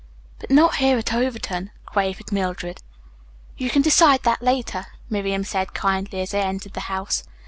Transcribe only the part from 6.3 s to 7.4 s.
they entered the house.